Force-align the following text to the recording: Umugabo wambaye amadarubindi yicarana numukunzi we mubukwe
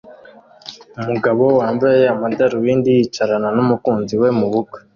Umugabo 1.01 1.43
wambaye 1.59 2.01
amadarubindi 2.13 2.89
yicarana 2.97 3.49
numukunzi 3.55 4.13
we 4.21 4.29
mubukwe 4.39 4.79